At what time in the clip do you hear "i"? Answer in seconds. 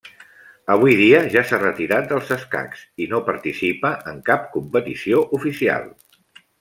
3.05-3.09